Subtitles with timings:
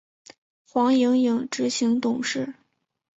[0.65, 2.55] 黄影影执行董事。